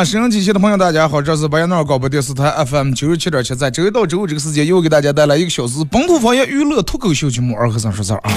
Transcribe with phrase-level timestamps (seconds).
[0.00, 8.32] 啊，收音机前的朋友，大家好，这是白彦淖尔广播电视台 FM 九十七点七，在周一到周五这个时间，又给大家带来一个小时本土方言娱乐脱口秀节目《二和尚说事儿》啊。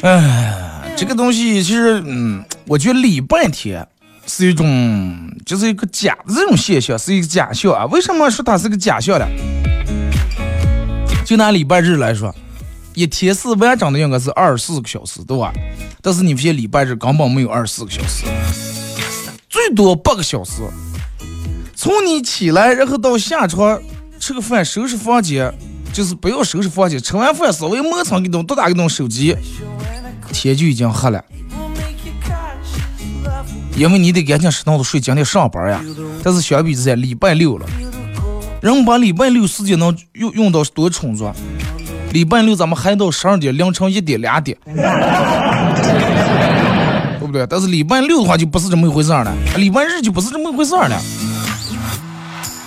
[0.00, 3.86] 哎，这个东西其实，嗯，我觉得礼拜天
[4.26, 7.84] 是一种，就是一个假的这种现象，是一个假象啊。
[7.84, 9.26] 为什么说它是个假象呢？
[11.26, 12.34] 就拿礼拜日来说。
[12.98, 15.52] 一天是完整的应该是二十四个小时，对吧？
[16.02, 18.24] 但是你发现礼拜日根本没有二十四个小时，
[19.48, 20.62] 最多八个小时。
[21.76, 23.80] 从你起来，然后到下床
[24.18, 25.54] 吃个饭、收拾房间，
[25.92, 29.36] 就是不要收拾房间，吃完饭稍微磨蹭一动，多打一动手机，
[30.32, 31.24] 天就已经黑了。
[33.76, 35.80] 因为你得赶紧适当的睡，今天上班呀。
[36.24, 37.66] 但是相比之下，礼拜六了，
[38.60, 41.30] 人把礼拜六时间能用用到多充足。
[42.12, 44.72] 礼拜六咱们还到十二点、凌晨一点、两点，对
[47.20, 47.46] 不对？
[47.48, 50.98] 但是礼拜六的话就不是这么一回事儿了，礼拜日就不是这么一回事儿了。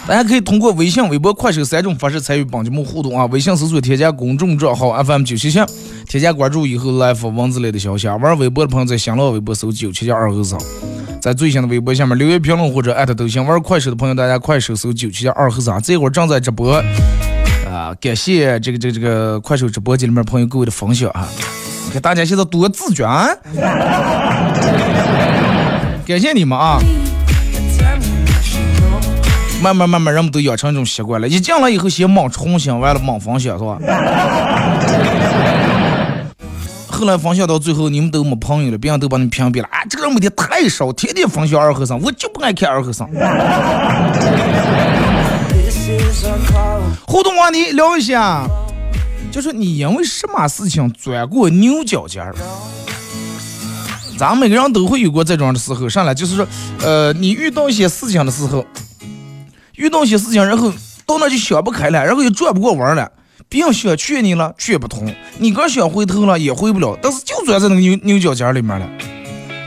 [0.07, 3.25] 大家可以通过微信、微博、快手三种方式参与本节目互动啊！
[3.27, 5.59] 微信搜索添加公众账号 FM 九七七，
[6.07, 8.07] 添加关注以后来发文字类的消息。
[8.07, 10.59] 啊玩微博的朋友在新浪微博搜九七七二和尚，
[11.21, 13.45] 在最新的微博下面留言评论或者艾特都行。
[13.45, 16.83] 玩快手的朋友，大家快手搜九七七二和尚，这会儿正在直播。
[17.71, 21.25] 啊，感谢这个这个这个快手直播间里面朋友各位的分享啊！
[21.85, 23.29] 你看大家现在多自觉啊！
[26.05, 26.79] 感谢你们啊！
[29.61, 33.77] 慢慢慢慢，人们都养成一种习惯了，一进来以后先猛吃红心，完了猛分享是吧？
[36.89, 39.79] 后来分享到最后，你们都没朋友了，别人都把你屏蔽了啊！
[39.89, 43.07] 这个人每天太少，天天分享二和尚，我就不爱看二和尚。
[47.05, 48.47] 互动话题聊一下，
[49.31, 52.35] 就是你因为什么事情钻过牛角尖儿？
[54.17, 56.47] 咱每个人都会有过这种的时候，上来就是说，
[56.81, 58.63] 呃，你遇到一些事情的时候，
[59.75, 60.71] 遇到一些事情，然后
[61.05, 63.11] 到那就想不开了，然后又转不过弯了，
[63.49, 68.87] 别人想劝你了，劝不通，你刚想回头了，也回不了，但是就钻在那个牛牛角尖里面了。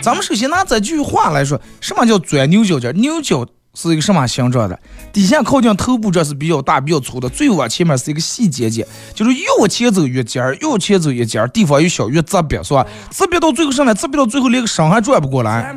[0.00, 2.94] 咱们首先拿这句话来说，什么叫钻牛角尖？
[3.00, 3.46] 牛角。
[3.74, 4.78] 是一个什么形状的？
[5.12, 12.86] 底下靠近头部这是比较大、比较粗的，最往前面是一个细尖尖，就是越往前走越尖儿，越前走越尖儿，地方越小越直瘪，是吧？
[13.10, 15.74] 直瘪到最后上来，直瘪到最后连个身还转不过来，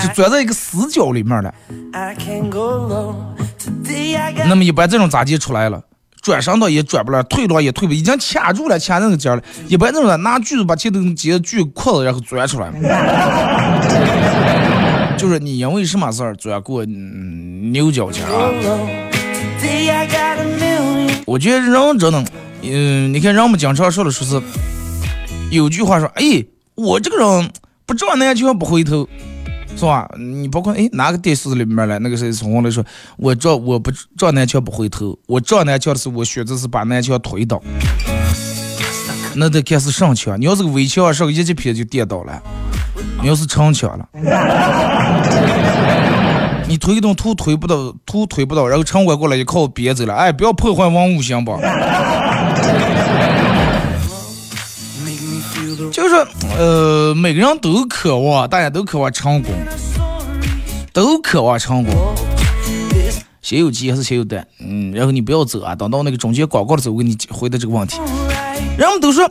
[0.00, 1.54] 就钻在一个死角里面了。
[4.48, 5.82] 那么一般这种咋接出来了？
[6.22, 9.40] 转身倒也转不了，退倒也退不，已经卡住了，卡那个尖了。
[9.68, 12.68] 一般这种拿锯子把前头尖锯扩了，然后钻出来。
[15.16, 18.50] 就是你因为什么事儿钻过牛角尖啊？
[21.24, 22.24] 我觉得人真的，
[22.62, 24.40] 嗯，你看人们经常说的说是，
[25.50, 26.44] 有句话说，哎，
[26.74, 27.50] 我这个人
[27.84, 29.08] 不撞南墙不回头，
[29.74, 30.08] 是吧？
[30.18, 32.84] 你包括哎哪个电视里面来那个谁从我来说，
[33.16, 37.60] 我撞我不撞南墙不回头，我撞南墙的时候我选择是把南墙推倒，
[39.34, 42.42] 那得看是上墙，你要是个围墙上一级片就跌倒了。
[43.22, 44.08] 你要是逞强了，
[46.68, 51.58] 你推动图推不到，图推不到，然后城管过来一靠别走了，哎，不要破坏文物行不？
[55.90, 56.14] 就是
[56.58, 59.52] 呃，每个人都渴望，大家都渴望成功，
[60.92, 61.92] 都渴望成功。
[63.40, 64.46] 先有鸡还是先有蛋？
[64.60, 67.98] 嗯，然后你不要走啊，等到那个中间广告的时候，我给你回答这个问题。
[68.76, 69.30] 人们都说。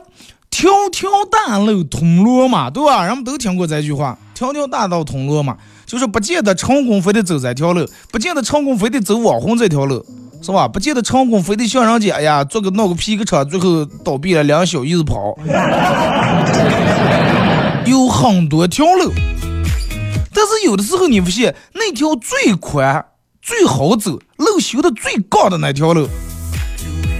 [0.55, 3.05] 条条大路通罗马，对吧？
[3.05, 4.17] 人们都听过这句话。
[4.33, 10.05] 条条大道通罗马，就是不见得成功非得走这条路，不见得成功非得走网红这条路，
[10.41, 10.65] 是吧？
[10.65, 15.37] 不见得成功，非得像人家，哎呀，做个闹个皮革厂，最后倒闭了，两小姨子跑。
[17.85, 19.11] 有很多条路，
[20.33, 23.05] 但是有的时候你发现，那条最宽、
[23.41, 26.07] 最好走、路修的最高的那条路，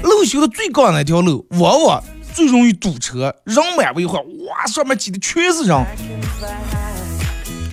[0.04, 2.02] 路修的最高的那条路，往往
[2.36, 4.22] 最容易堵车，人满为患。
[4.22, 5.86] 哇，上面挤的全是人。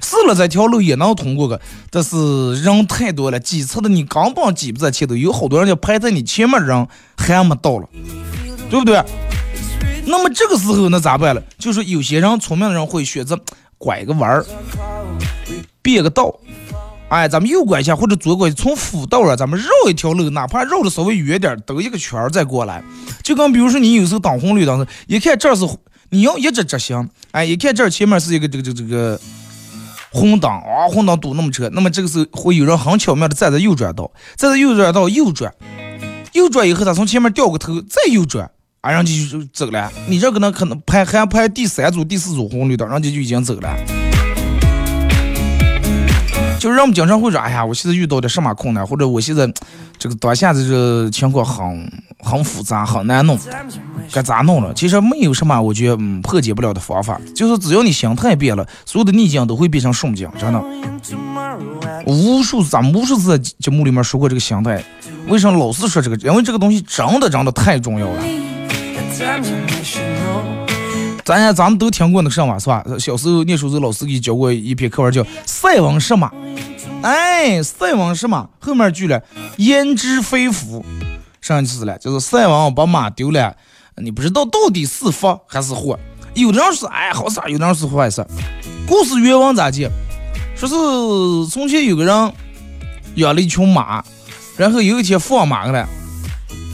[0.05, 1.61] 是了，这条路也能通过个，
[1.91, 6.87] 但是人太多了，挤车的你根本挤不在前头，有好多人就排在你前面人
[7.17, 7.89] 还没到了，
[8.71, 9.03] 对不对？
[10.07, 11.43] 那么这个时候那咋办了？
[11.59, 13.39] 就是有些人聪明的人会选择
[13.79, 14.45] 拐个弯儿，
[15.81, 16.33] 变个道，
[17.13, 22.83] 哎，咱们右拐一下或者左拐，从辅道啊，咱们绕一条路，哪怕绕的稍微远点，兜一个圈儿再过来。
[23.23, 25.69] 就跟比如说你有时候等红绿灯，一看这是
[26.09, 29.21] 你要一直直行，哎，一看这前面是一个这个这个这个。
[30.15, 35.55] 红灯啊，红灯堵那么车，那么这个时候会有人很巧妙的站在右转道，站在右转道右转，
[36.33, 38.51] 右转以后他从前面掉个头再右转，
[38.83, 39.91] 啊，人家就走了。
[40.09, 44.02] 你这个呢可能排还排第三组、第四组红绿灯，人家就已经走了。
[46.63, 49.53] 就是人们经常会说，哎呀，我现在遇到的什么困难，或者我现在
[49.99, 53.37] 这个当下的这个情况很很复杂，很难弄。
[54.13, 54.73] 该咋弄了？
[54.73, 60.63] 其实没有什么，我觉得嗯破解不了的方法，就是只要你心态变了，所有的逆境都会变成顺境，真的。
[62.07, 64.81] 无数咱无数次在节目里面说过这个心态，
[65.27, 66.17] 为什么老是说这个？
[66.19, 68.23] 因为这个东西真的真的太重要了。
[71.25, 72.85] 咱家咱们都听过那个什么，是吧？
[72.99, 76.29] 小时候念书时候老师给教过一篇课文叫《塞翁失马》，
[77.03, 79.23] 哎，塞翁失马后面句了
[79.59, 80.85] “焉知非福”，
[81.41, 81.97] 啥意思了？
[81.99, 83.55] 就是塞翁把马丢了。
[83.99, 85.99] 你不知道到底是福还是祸，
[86.35, 88.27] 有的人是哎好事，有的人是坏事。
[88.87, 89.89] 故事原文咋讲？
[90.57, 92.33] 说是从前有个人
[93.17, 94.03] 养了一群马，
[94.57, 95.87] 然后有一天放马了，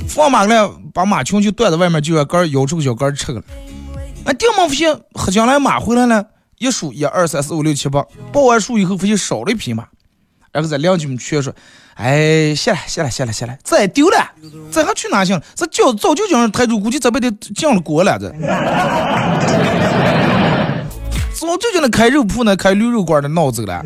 [0.09, 3.43] 放马了，把马群就断在外面，就要根摇出个小杆吃了。
[4.29, 6.23] 哎，掉毛发现喝将来马回来了，
[6.59, 9.87] 一数一二三四五六七八，报完数以后发现少了一匹马，
[10.53, 11.51] 然后在邻居们劝说。
[11.95, 14.31] 哎，下来，下来，下来，下来，这丢了，
[14.71, 15.41] 这还去哪行？
[15.57, 18.31] 这叫早就叫人抬住，估计这辈子降了锅了，这。
[21.33, 23.83] 早就叫那开肉铺、那开驴肉馆的闹走了。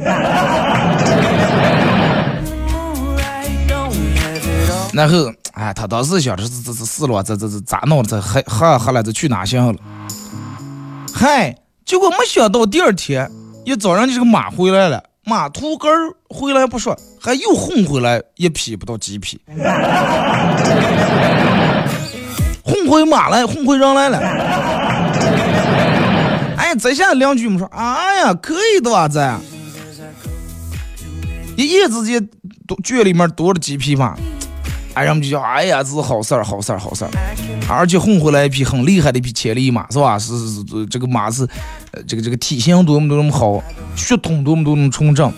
[4.92, 8.02] 然后，哎，他当时想着这这这死了，这这这咋弄？
[8.02, 9.02] 这还还还了？
[9.02, 9.74] 这去哪行了？
[11.14, 13.30] 嗨，结果没想到第二天
[13.64, 15.02] 一早上，就这个马回来了。
[15.24, 19.40] 马秃根儿回来不说，还又哄回来一匹不到几匹，
[22.64, 24.18] 哄回马来，哄回人来了。
[26.56, 29.08] 哎，再下两句们说，哎呀，可以的吧？
[29.08, 29.22] 这
[31.56, 32.28] 一夜之间，
[32.66, 34.16] 多圈里面多了几匹马。
[34.94, 37.10] 哎，人们就叫，哎呀，这是好事儿，好事儿，好事儿。
[37.66, 40.18] 而且混回来一匹很厉害的一匹千里马，是吧？
[40.18, 41.48] 是是是，这个马是，
[41.92, 43.62] 呃，这个这个体型多么多么好，
[43.96, 45.32] 血统多么多么纯正，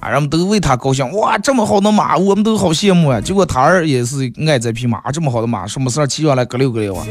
[0.00, 1.08] 啊，人们都为他高兴。
[1.12, 3.20] 哇，这么好的马，我们都好羡慕啊。
[3.20, 7.06] 结果他儿也是爱这匹马，这么好的马，什么事儿骑上来咯溜咯溜啊，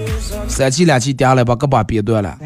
[0.50, 2.38] 三骑两骑跌下来把胳膊别断了，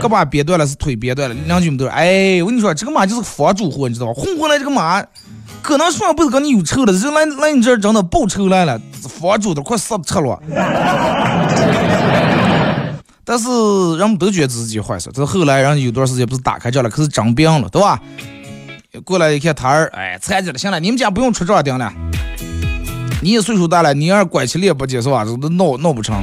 [0.00, 1.36] 胳膊别断了是腿别断了。
[1.46, 4.12] 邻居们都说，哎，我跟你说，这个马就是房主货，你知道吧？
[4.14, 5.00] 混回来这个马。
[5.64, 8.78] 可能上辈子跟你有仇了，就来来你这儿真的报仇来了，
[9.08, 10.38] 房主都快死吃了。
[13.24, 13.48] 但是
[13.96, 15.10] 人们都觉得自己坏事。
[15.14, 17.98] 这后来人有段时间不是打开这了，可是长病了，对吧？
[19.04, 20.58] 过来一看他儿，哎，残疾了。
[20.58, 21.90] 行了，你们家不用出账丁了。
[23.22, 25.24] 你也岁数大了，你要是拐起来也不接是吧？
[25.24, 26.22] 这都闹闹不成。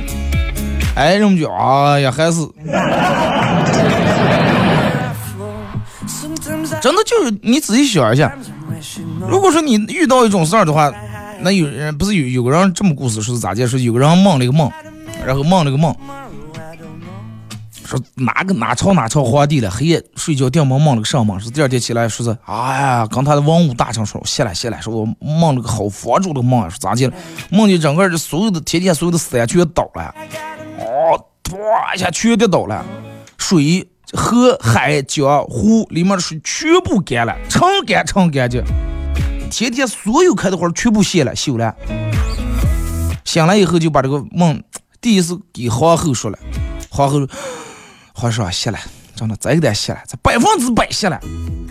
[0.96, 2.48] 哎，人们就哎呀，还是。
[6.80, 8.32] 真的就是你仔细想一下。
[9.28, 10.92] 如果说你遇到一种事儿的话，
[11.42, 13.66] 那有人不是有有个人这么故事说是咋介？
[13.66, 14.72] 说有个人梦了一个梦，
[15.26, 15.96] 然后梦了个梦，
[17.84, 21.40] 说哪个哪朝哪朝皇帝了，黑夜睡觉定梦梦了个什么？
[21.40, 27.12] 说第二天起来说是，哎呀，刚他的文武大臣说，谢了谢了，说我梦了个好佛祖的梦，说咋的？
[27.50, 30.14] 梦见整个这所有的天天所有的山全倒了，
[30.80, 32.86] 哦，唰一下全跌倒了，
[33.38, 33.88] 水。
[34.14, 38.62] 河海江湖里面的水全部干了，成干成干净。
[39.50, 41.76] 天天所有开的花全部谢了，休了。
[43.26, 44.62] 醒来以后就把这个梦
[45.00, 46.38] 第一次给皇后说了，
[46.90, 47.26] 皇后，
[48.14, 48.78] 皇上谢了，
[49.16, 51.20] 真的再给他谢了，这百分之百谢了。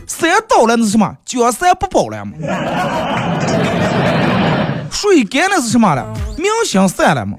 [0.06, 1.16] 山倒了那是什么？
[1.24, 2.32] 江山不保了嘛？
[4.90, 6.04] 水干了是什么了？
[6.36, 7.38] 民心散了嘛？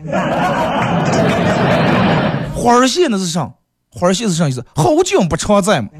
[2.56, 3.52] 花儿谢那是啥？
[3.94, 4.66] 花儿谢是啥意思？
[4.74, 5.90] 好景不常在嘛。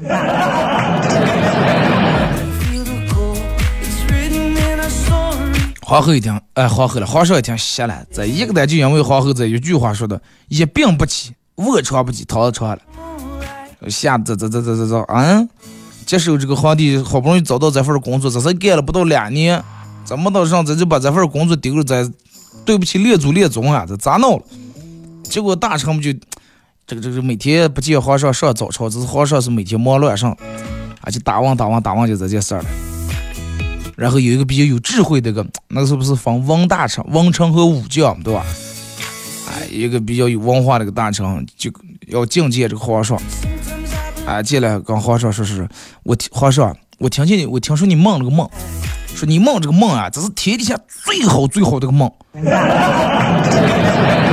[5.82, 10.18] 皇后一听，哎，皇后了，皇上一听，歇了，这一个单就因为皇后这一句话说的，
[10.48, 12.78] 一病不起，卧床不起，躺床了，
[13.90, 15.46] 吓这这这这这这，嗯，
[16.06, 19.62] 接受这个皇帝好不容易找到这份工作，这才干了不到两年，
[20.02, 21.84] 怎么到上这就把这份工作丢了？
[21.84, 22.10] 这
[22.64, 24.42] 对不起列祖列宗啊，这咋闹了？
[25.24, 26.10] 结果大臣们就
[26.86, 30.36] 这个这个每天不见皇上上早朝，只是皇上是每天忙乱上，
[31.00, 32.68] 而且打望打望打望就这件事儿了。
[33.96, 38.44] 然后有一个比较有智慧的个，那是不是分文大臣、文臣和武将，对吧？
[39.48, 41.70] 哎，一个比较有文化的一个大臣就
[42.08, 43.20] 要觐见这个皇上，
[44.26, 45.68] 哎，进来跟皇上说是，
[46.02, 48.48] 我听皇上，我听见你，我听说你梦了个梦，
[49.14, 52.10] 说你梦这个梦啊，这是天底下最好最好的个梦。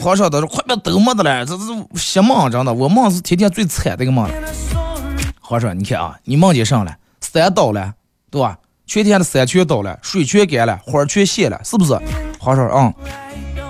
[0.00, 1.64] 皇上都说快别都没的了，这这
[1.96, 4.28] 邪梦，真的，我梦是天天最惨的一个梦。
[5.40, 7.94] 皇上，你看啊，你梦见上了，山倒了。
[8.30, 8.58] 对吧？
[8.86, 11.98] 全天的山全倒了，水全干了，花全谢了，是不是？
[12.38, 12.92] 皇上啊，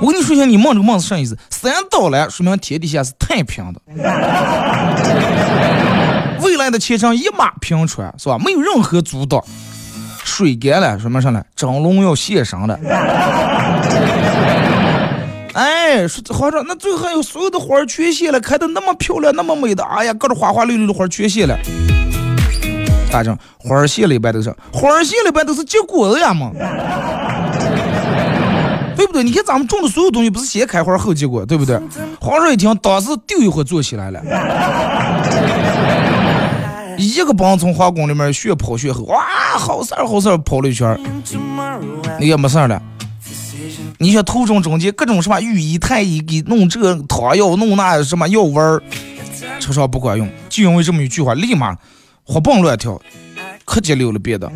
[0.01, 1.39] 我跟你说一下，你梦这个梦是啥意思？
[1.49, 3.81] 山倒了，说明天底下是太平的，
[6.43, 8.37] 未来的前程一马平川，是吧？
[8.39, 9.41] 没有任何阻挡。
[10.25, 11.45] 水干了，说明啥呢？
[11.55, 12.77] 蒸笼要现上了。
[15.59, 21.59] 哎，说皇上，那最后还有所有的花儿全谢了，开的那么漂亮，那么美的，哎呀，各种花花绿绿的花儿全谢了。
[23.11, 26.53] 大正花儿谢了一般都是花儿谢了一般都是结果子呀嘛，
[28.95, 29.25] 对不对？
[29.25, 31.77] 你看咱们种的所有东西不是先开花后结果，对不对？
[32.21, 34.23] 皇上一听，当时丢一回坐起来了，
[36.97, 39.25] 一个帮从皇宫里面血跑血后，哇，
[39.59, 40.97] 好事儿好事儿跑了一圈，
[42.21, 42.81] 你也没事儿了。
[44.01, 48.81] 你像途中中间各种什么御医太医给弄这汤药弄那什么药丸儿，
[49.59, 51.77] 吃上不管用，就因为这么一句话，立马。
[52.23, 53.01] 活蹦乱跳，
[53.65, 54.53] 可激溜了，别的。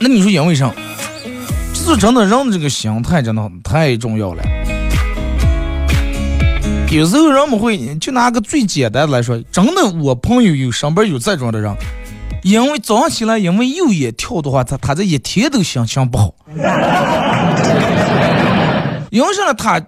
[0.00, 0.72] 那你说因为啥？
[1.74, 4.42] 就是真的，人的这个心态真的太重要了。
[6.90, 11.76] 有时候人们会就拿个最简单的来说，真的，我朋友有上边有这种的人，
[12.42, 16.34] 因为早上起来因为右眼跳的话，他他这一天都心情不好。
[19.10, 19.52] 因为啥呢？
[19.54, 19.78] 他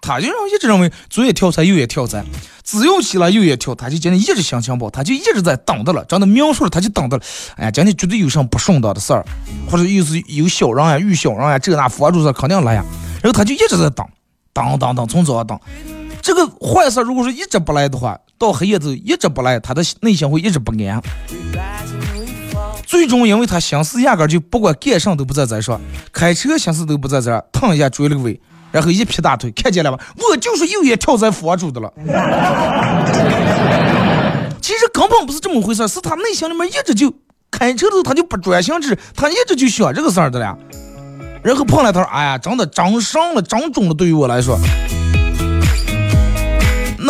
[0.00, 2.22] 他就一直认为左眼跳财，右眼跳财。
[2.62, 6.04] 只要起来右眼跳，他就今天一直想情不好，他就一直在等着了。
[6.04, 7.22] 真的描述了，他就等着了。
[7.56, 9.24] 哎呀，今天绝对有什么不顺当的事儿，
[9.70, 12.84] 或者又是有小人呀、遇小人呀，这那佛主事肯定来呀。
[13.22, 14.06] 然后他就一直在等，
[14.52, 15.58] 等等等，从早上等。
[16.20, 21.02] 这个坏事如果说一直不来的话，到黑夜都一直不来，他的内心会一直不安。
[22.94, 25.80] 最终，因为他心思压根儿就不管干啥都不在这说，
[26.12, 28.40] 开车心思都不在这儿，腾一下追了个尾。
[28.70, 29.98] 然后一劈大腿，看见了吧？
[30.16, 31.92] 我就是右眼跳在佛主的了。
[34.60, 37.12] 其实根本不是这么回事，是他内心里面一直就
[37.50, 40.56] 开车的时候他就不专心致，他一直就想这个事儿的了。
[41.42, 44.56] 然后碰了他说：“哎呀，真的长上了，长肿了，对于我来说。”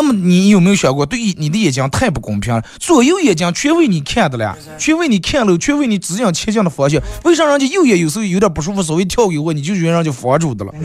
[0.05, 2.63] 那么你有没有想过，对你的眼睛太不公平了？
[2.79, 7.01] 左右眼睛全为你看的了，全为你看了，全为你指引前进的方向。
[7.23, 10.75] 为啥人家右眼有时候有点不舒服，稍微跳给我，你就觉得人家佛住的了？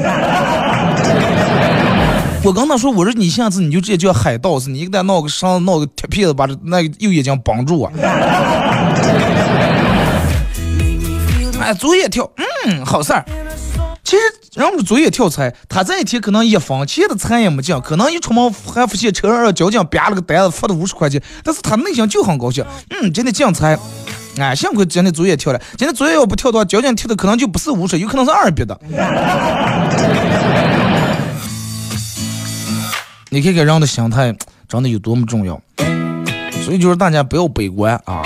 [2.45, 7.91] 我刚才说，我说你下次你就直接叫海盗似的，你给他闹个绳，闹个铁片子，把这那个右眼睛绑住啊！
[11.59, 13.25] 哎，左眼跳，嗯，好事儿。
[14.09, 14.21] 其实。
[14.55, 22.65] 人们左眼跳财，他这一天可能一分钱的财也没进，可能一出门还发现车上交警编了个单子，罚了五十块钱，但是他内心就很高兴。
[22.89, 23.77] 嗯，今天进财，
[24.39, 28.75] 哎，幸亏今天左眼跳了，今天左眼要不跳的话，交警贴的可能就不是五十，有可能是二百的。
[33.29, 34.35] 你看看人的心态
[34.67, 35.61] 真的有多么重要，
[36.65, 38.23] 所以就是大家不要悲观啊，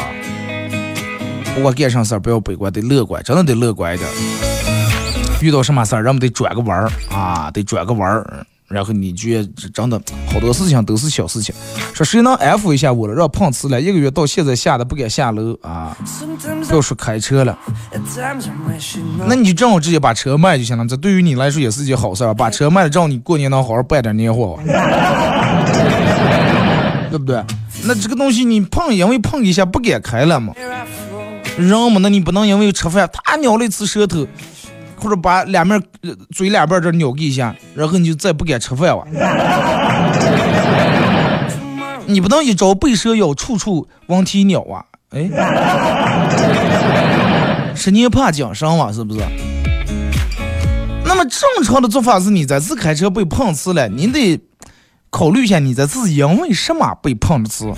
[1.54, 4.10] 不管干啥事儿不要悲观，得乐观，真的得乐观一点。
[5.44, 11.54] 遇到什么事儿，人们得转个弯儿啊，得转个弯儿，然后你觉得真的好多事情都是小事情。
[11.94, 13.14] 说谁能安抚一下我了？
[13.14, 15.98] 让碰瓷了一个月，到现在吓得不敢下楼啊！
[16.72, 17.60] 要说开车了，
[19.28, 20.88] 那你就正好直接把车卖就行了。
[20.88, 24.58] 这对于你来说也是件好事儿，把车卖了，让你过年能好好办点年货，
[27.12, 27.44] 对不对？
[27.84, 30.54] 那这个东西你碰，因为碰一下不敢开了嘛。
[31.58, 34.26] 人嘛，那你不能因为吃饭他咬了一次舌头。
[35.04, 35.84] 或者把两面
[36.34, 39.06] 嘴两边这扭给一下，然后你就再不敢吃饭了。
[42.08, 44.86] 你不能一朝被蛇咬，处处闻啼鸟啊！
[45.10, 45.30] 哎，
[47.76, 49.20] 十年怕井绳嘛，是不是？
[51.06, 54.40] 那么正常的做法是你这次开车被碰瓷了，你得
[55.10, 57.74] 考虑一下，你这次因为什么被碰的瓷？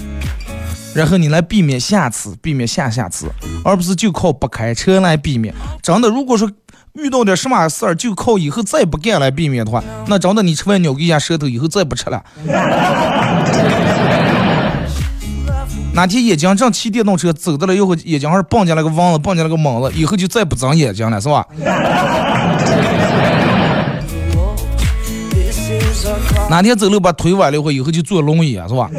[0.96, 3.28] 然后你来避免下次，避免下下次，
[3.66, 5.54] 而不是就靠不开车来避免。
[5.84, 6.50] 真的，如果说
[6.96, 12.24] 遇到点什么事儿，就靠以后再不干来避免的话，那真的你吃完咬一下舌头，以后再不吃了。
[15.94, 21.46] 哪天眼睛正骑电动车走到了以后，眼睛上蹦进来个网子，蹦进来个猛子，以后就再不长眼睛了，是吧？
[26.50, 28.90] 哪天走路把腿崴了以后，以后就坐轮椅啊，是吧？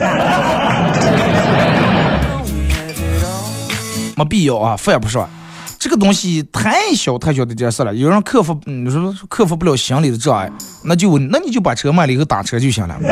[4.17, 5.29] 没必要啊，犯不说。
[5.78, 10.50] 这个东西太小太小的点事了，有人克服，你说克服不了心理的障碍，
[10.85, 12.99] 那就那你就把车卖了以后打车就行了。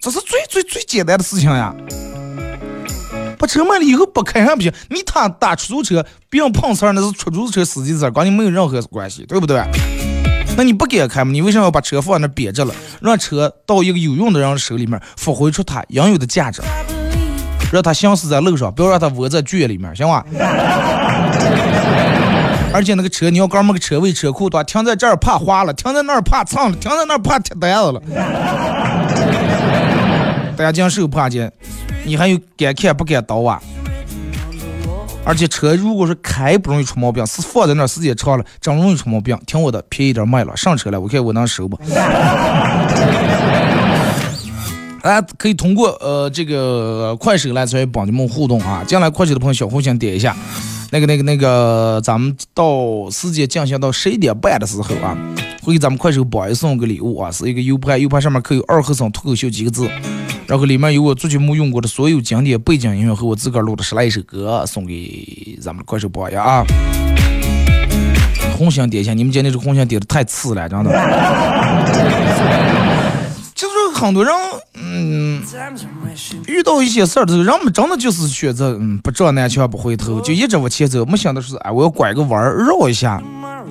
[0.00, 1.74] 这是最最最简单的事情呀！
[3.38, 9.62] 把车卖了以后不开还不行，你他打出租车，别人碰瓷儿那是出租车司机的事，跟你没有任何关系，对不对？
[10.56, 11.30] 那你不给开吗？
[11.32, 16.60] 你为什么要把车放那憋着了，让车到一个有用的人手里面，发挥出它应有的价值，
[17.72, 20.24] 让他行驶在路上，不要让他窝在圈里面，行吧？
[22.72, 28.00] 而且那个车，你要搞么个车位车库，话，停在这儿怕滑了，停在那儿怕蹭了，停在那儿怕贴单子了。
[30.56, 31.50] 大家讲手怕劲，
[32.04, 33.60] 你还有敢看不敢倒啊？
[35.24, 39.38] 而且车如果是开不容易出毛病，是放在那儿时间长了，真容易出毛病。
[39.46, 41.78] 听我的，便宜点卖了，上车了，我看我能收不？
[45.08, 48.84] 大家可以通过呃这个快手来参与帮你们互动啊！
[48.86, 50.36] 进来快手的朋友小红心点一下，
[50.90, 55.16] 那个那个那个，咱们到时间进行到十一点半的时候啊。
[55.62, 59.88] 会给咱们快手榜一送个礼物啊，是一个 U 盘，U 盘上面刻有“二和尚脱口秀”几个字，
[60.46, 66.62] 然后里面有我最近没用过的所有经典背景音乐和我自个儿录的十来首歌，送给咱们快手榜一啊。
[68.58, 70.90] 红心点一下，你们今天这红心点的太次了，真的。
[73.98, 74.32] 就是很多人，
[74.74, 75.42] 嗯，
[76.46, 83.20] 遇到一些事儿的时候，人们真的就是选择，嗯，不撞南墙不回头，就一直往前走，没想到是，哎，我要拐个弯儿绕一下。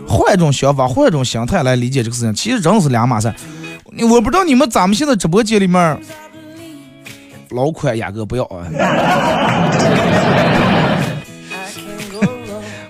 [0.05, 3.33] 换一种想法，换一种心态来理解这个事情，其实真的是两码事。
[4.09, 5.97] 我不知道你们咱们现在直播间里面，
[7.51, 8.67] 老款雅阁不要啊，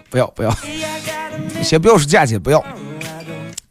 [0.10, 0.50] 不要不要，
[1.62, 2.64] 先不要说价钱，不要。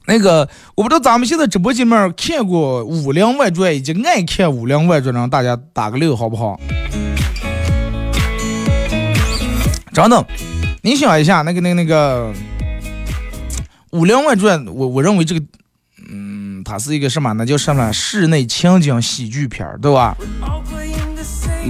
[0.07, 6.59] 那个我不知道咱们现在直播间里面看过《武林外传》以及爱看《武林外传》的，大家打个六好不好？
[9.93, 10.25] 张等，
[10.83, 12.33] 你想一下，那个那个那个。
[13.99, 15.43] 《武林外传》，我我认为这个，
[16.11, 17.33] 嗯，它是一个什么？
[17.33, 17.91] 那叫什么？
[17.93, 20.15] 室内情景喜剧片儿，对吧？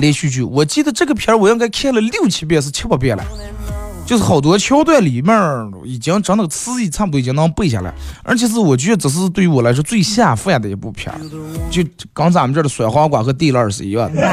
[0.00, 3.24] 连续剧，我记得这个片儿我应该看了六七遍，是七八遍了。
[4.06, 5.36] 就是好多桥段里面
[5.84, 7.92] 已经真的词义差不多已经能背下来，
[8.22, 11.18] 而且是我觉得这是对于我来说最下饭的一部片儿，
[11.70, 11.82] 就
[12.14, 14.22] 跟咱们这儿的酸黄瓜和地烂是一样的。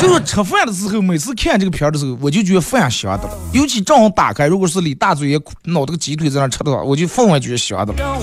[0.00, 3.38] 就是吃饭的时候，每次看这个片儿的时候，我就觉得饭香的了。
[3.52, 8.18] 尤其正好打开，如果是李大嘴也脑这个鸡腿在那吃的话，我就分外觉得香的了。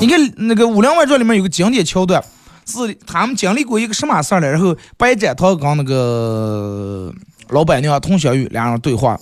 [0.00, 2.24] 你看那个《武林外传》里面有个经典桥段，
[2.64, 4.50] 是他们经历过一个什么事儿呢？
[4.50, 7.12] 然后白展堂跟那个
[7.50, 9.18] 老板娘佟小玉两人对话，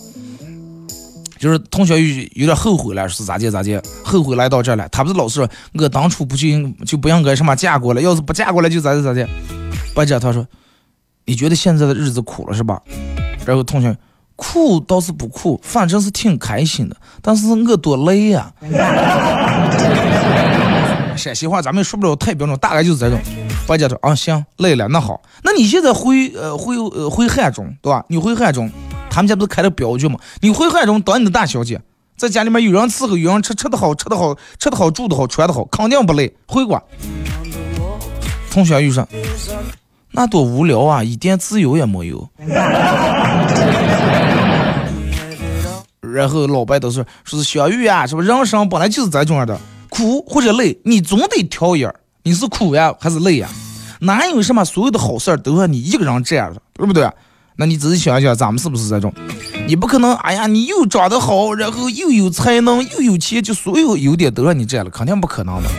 [1.37, 4.87] 就是佟小玉有点后悔了，是咋介咋介，后悔来到这了。
[4.89, 6.47] 他不是老是说我当初不就
[6.85, 9.27] 就不应该什么嫁过来，要是不嫁过来就咋介咋介。
[9.93, 10.45] 白展堂说。
[11.25, 12.81] 你觉得现在的日子苦了是吧？
[13.45, 13.95] 然后同学，
[14.35, 16.97] 苦倒是不苦，反正是挺开心的。
[17.21, 18.51] 但是我多累呀！
[21.15, 23.19] 陕西话咱们说不了太标准，大概就是这种。
[23.67, 28.03] 白家说啊，行，累了，那好，那你现在回呃回呃回汉中对吧？
[28.07, 28.69] 你回汉中，
[29.11, 30.17] 他们家不是开了镖局吗？
[30.41, 31.79] 你回汉中当你的大小姐，
[32.17, 36.35] 在家里面有人伺候，有人吃，吃的好，吃的好，吃的好，住的好，穿的好，肯定不累。
[36.47, 36.81] 回过，
[38.49, 39.07] 同学遇上。
[40.11, 42.27] 那多无聊啊，一点自由也没有。
[46.01, 51.93] 然后老白都是说是小玉啊，什么人生本来就是这种样的，苦或者累，你总得挑一儿。
[52.29, 53.49] 你是苦呀还是累呀？
[54.01, 57.09] 哪有什么所有的好事儿都让你一个人这样的，对不对？
[57.55, 59.11] 那你仔细想想，咱们是不是这种？
[59.67, 65.69] 你不可能，哎呀，你又长得好，然后又有才能，又有钱，就所有优点都让你占了，肯定不可能的。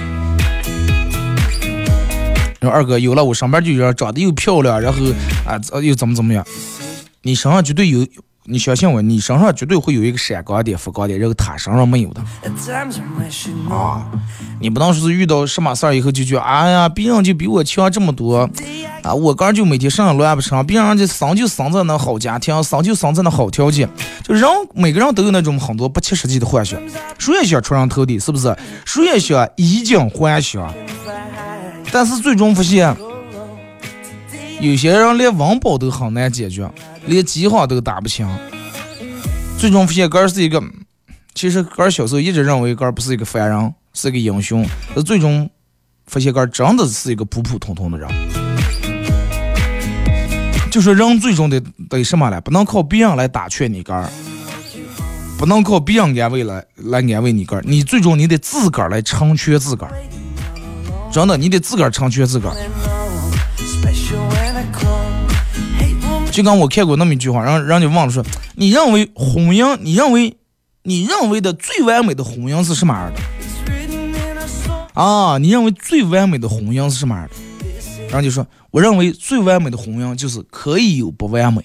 [2.59, 4.99] 然后二哥有了，我上班就有人，长得又漂亮，然后
[5.47, 6.45] 啊又怎么怎么样？
[7.23, 8.05] 你身上绝对有，
[8.45, 12.23] 你相信我，你身上绝对会有一个闪光点、发光点，然后他身上没有的。
[13.69, 14.07] 啊，
[14.61, 18.49] 你不能说是遇到什么事儿以后就觉得，哎呀，别人就比我强这么多，
[19.03, 23.89] 啊，我刚就每天上乱不成，别人就生就生在那好家庭，生就生在那好条件，
[24.25, 26.81] 就人每个人都有那种很多不切实际的幻想，
[27.19, 28.57] 谁也想出人头地，是不是？
[28.87, 30.73] 谁也想衣锦还乡。
[31.93, 32.97] 但是最终发现，
[34.61, 36.69] 有些人连温饱都很难解决，
[37.11, 38.27] 连饥荒都打不清。
[39.59, 40.63] 最终发现，哥是一个，
[41.35, 44.65] 其实哥小时候一直认为哥不是一个凡人，是个英雄。
[44.95, 45.51] 但最终
[46.07, 48.09] 发现，哥真的是一个普普通通的人。
[50.71, 52.41] 就说人最终得得什么了？
[52.41, 54.09] 不能靠别人来打劝你哥，
[55.37, 59.93] 不能靠别人安慰来来安慰你哥，你最终你得自个儿来成全自个儿。
[61.13, 62.55] 真的，你得自个儿成全自个儿。
[66.31, 70.37] 就刚我看过那么一句话，让让你忘了说，你认为婚姻，你认为
[70.85, 73.21] 你认为的最完美的婚姻是什么样的？
[74.95, 77.35] 啊，你认为最完美的婚姻是什么样的？
[78.07, 81.63] 然后就说，我认为最完美的婚姻就是可以有不完美。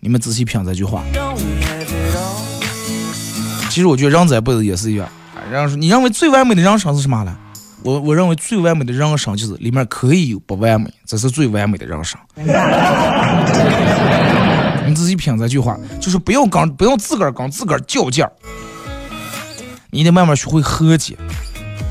[0.00, 1.02] 你们仔细品这句话。
[3.70, 5.08] 其实我觉得人这辈子也是一样。
[5.50, 7.36] 然后说，你认为最完美的人生是什么呢？
[7.84, 12.18] 我我认为最完美的人生就是里面可以有不完美，这是最完美的人生。
[14.86, 18.32] 你自己品这句话，就是不要跟不要自个儿跟自个儿较劲儿，
[19.90, 21.14] 你得慢慢学会和解，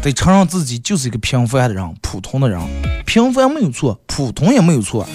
[0.01, 2.60] 得承认自己就是一个平凡的人，普通的人，
[3.06, 5.08] 平凡没有错，普通也没有错。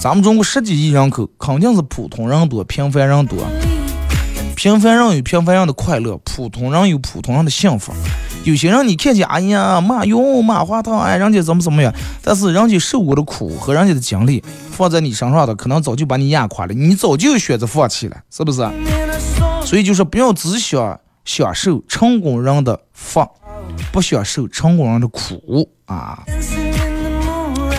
[0.00, 3.38] 咱们中国十几亿人口，肯定是普通人多，平凡人多。
[4.64, 7.92] 平凡人有平凡人的快乐，普通人有普通人的幸福。
[8.44, 11.92] 有些人你看见，哎呀，马云、马化腾，哎，人家怎么怎么样？
[12.22, 18.66] 但是人家受过的苦和人家的经历放在你身上的，可能早就把你压垮了，你早就选择放弃了，是不是？
[19.66, 23.20] 所以就是不要只想享受成功人的福，
[23.92, 26.22] 不享受成功人的苦啊！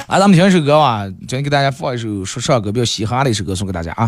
[0.08, 4.08] 来，咱们听一首歌吧，今天给大家放一首说唱歌，比较嘻哈的一首歌，送给大家啊。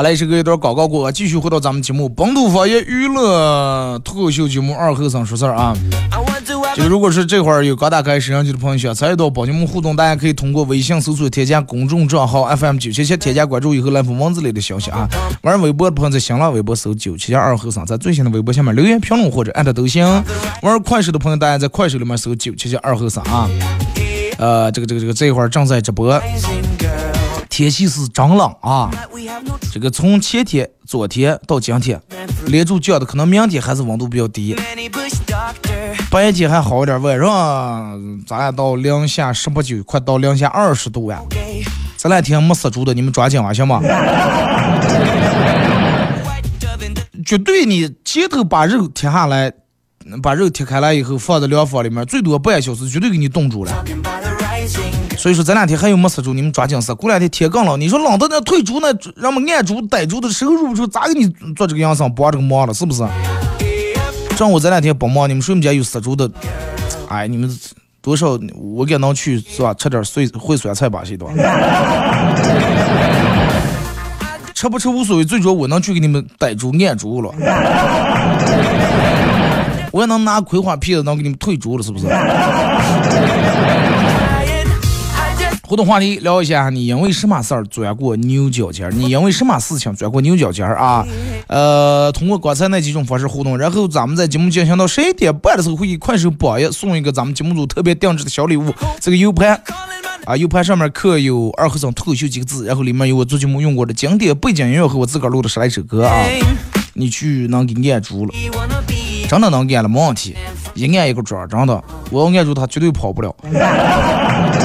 [0.00, 5.76] 好嘞，这个一段广告过，继续回到咱们节目《本土方言娱乐脱口秀节目》二后生说事儿啊。
[6.74, 15.06] 就如果是这会儿有刚打开摄像机的朋友想参与到宝节目互动，大家可以通过微信搜索添加公众账号 FM 九七七，添加关注以后来发文字类的消息啊。
[15.42, 20.02] 玩微博的朋友在新浪微博搜九七七二后生，在最新的微博下面留言评论或者艾特都行。
[20.62, 23.46] 玩快手的朋友，大家在快手里面搜九七七二后生啊。
[24.38, 26.18] 呃，这个这个这个这会儿正在直播。
[27.60, 28.90] 天气是真冷啊！
[29.70, 32.00] 这个从前天、昨天到今天，
[32.46, 34.56] 连住降的，可能明天还是温度比较低。
[36.10, 41.20] 白天还好一点，晚上咱俩到零下十八九，快到零下二十度呀！
[41.98, 43.82] 这两天没死猪的，你们抓紧啊，行吗？
[47.26, 49.52] 绝对你前头把肉贴下来，
[50.22, 53.84] 把肉贴开来以后放在凉房里面，最多半小时，绝对给你冻住了。
[55.20, 56.94] 所以说这两天还有没死猪，你们抓紧死。
[56.94, 62.72] 过两天天更冷，你说冷的那退猪那让们按猪逮猪的时候入不出，咋给你做这个养生帮这个忙了？
[62.72, 63.06] 是不是？
[64.34, 66.26] 正我这两天不忙，你们谁们家有死猪的？
[67.10, 67.54] 哎，你们
[68.00, 69.74] 多少我给能去是吧？
[69.74, 71.30] 吃点碎烩酸菜吧，西多。
[74.54, 77.30] 吃不吃无所谓，最主要我能去给你们逮猪按猪了。
[79.92, 82.06] 我也能拿葵花皮子能给你们退猪了，是不是？
[85.70, 88.90] 互动话题聊一下，你因为什么事儿钻过牛角尖儿？
[88.90, 91.06] 你因为什么事情钻过牛角尖儿啊？
[91.46, 99.62] 呃，通过刚才那几种方式互动，然后咱们在节目进行到十一点半的时候，会给快手榜一送一个咱们节目组特别定制的小礼物，这个 U 盘
[100.24, 106.16] 啊，U 盘上面刻有“二和尚脱口秀”几个字，然后里面有我做节目用过的经典背景音乐和我自个儿录的十来首歌啊，
[106.94, 108.34] 你去能给按住了，
[109.28, 110.34] 真的能按了，没问题，
[110.74, 111.80] 一按一个准，真的，
[112.10, 113.32] 我要按住他绝对跑不了。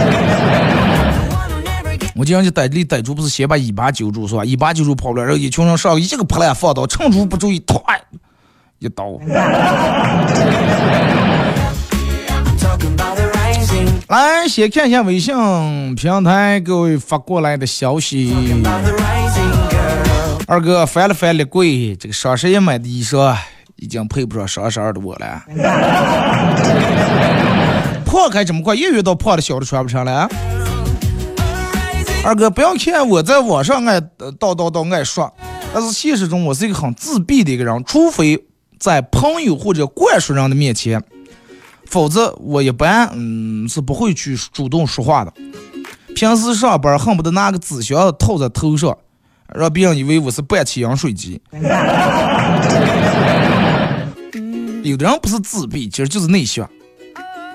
[2.18, 4.46] 我经常就逮离逮住，不是先把尾巴揪住是吧？
[4.46, 7.84] 尾巴揪住跑不了，然后一群人上一个破烂放倒，趁住不注意，突
[8.80, 9.20] 一刀。
[14.08, 15.36] 来，先看一下微信
[15.96, 18.34] 平台各位发过来的消息。
[20.48, 23.36] 二哥翻了翻了柜，这个双十一买的衣裳
[23.76, 25.44] 已经配不上双十二的我了。
[28.06, 30.30] 破开这么快，又遇到破的小的穿不上了。
[32.26, 35.32] 二哥，不要看我在网上爱叨叨叨爱说，
[35.72, 38.44] 但是现实中我是一个很自闭的一个人，除非
[38.80, 41.04] 在朋友或者灌输人的面前，
[41.86, 45.32] 否则我一般嗯是不会去主动说话的。
[46.16, 48.98] 平时上班恨不得拿个纸箱套在头上，
[49.54, 51.40] 让别人以为我是半气饮水机。
[54.82, 56.68] 有的人不是自闭，其实就是内向。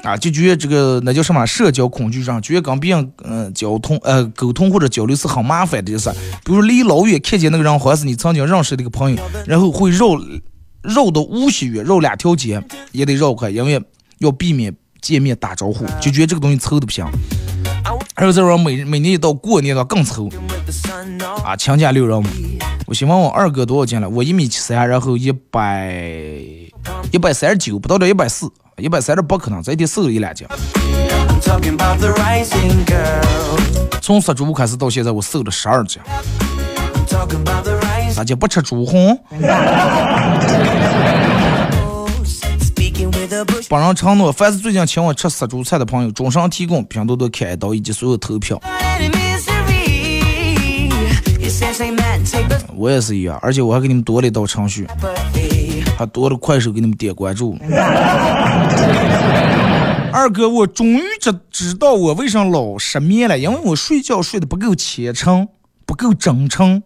[0.03, 6.11] 啊，就觉得这个那叫什么社交恐惧症，觉得跟别人嗯交通呃沟通或者交流是很麻烦的就是。
[6.45, 10.07] 比如离老远看见那个人，好像是你曾经认识的一个朋友，然后会绕
[10.83, 13.83] 绕到无锡远，绕两条街也得绕开，因为
[14.19, 17.05] 要避免见面打招呼，就觉得这个东西凑的不行。
[18.15, 20.29] 还有这种每每年一到过年了更凑
[21.45, 22.23] 啊，强加六人。
[22.87, 24.09] 我先问问二哥多少斤了？
[24.09, 26.43] 我一米七三，然后一百
[27.11, 28.51] 一百三十九，不到这一百四。
[28.77, 30.47] 一百三十八可能，这一天瘦了一两斤。
[34.01, 36.01] 从杀猪开始到现在，我瘦了十二斤。
[38.17, 39.19] 大家不吃猪红？
[43.69, 48.61] 本人承诺，凡是最近请我吃杀猪菜的朋友，终身提供拼多多开刀以及所有投票。
[52.75, 54.87] 我也是一样，而且我还给你们多了一道程序。
[56.01, 57.59] 还多了快手给你们点关注。
[60.11, 65.47] 二哥，我终于知知道我为啥老失眠了，因为我睡觉睡得不够虔诚，
[65.85, 66.83] 不够真诚，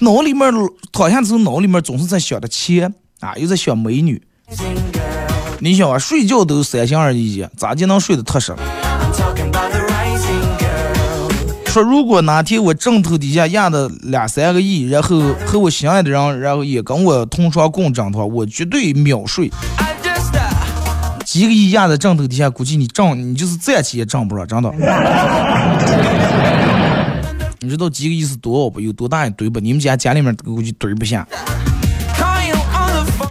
[0.00, 0.52] 脑里面
[0.92, 4.22] 躺下之后脑里面总是在想着钱啊，又在想美女。
[5.60, 8.54] 你想啊，睡觉都三心二意，咋就能睡得踏实？
[11.74, 19.50] 说如果哪天我枕头底下压的两三个亿，然后和我心爱的人，然后也跟我同床共枕的话，我绝对秒睡。
[21.24, 24.72] 几个亿压在枕头底下，估计你挣你就是站起也挣不着，真的。
[27.58, 28.78] 你知道几个亿是多少不？
[28.78, 29.58] 有多大一堆不？
[29.58, 31.26] 你们家家里面估计堆不下。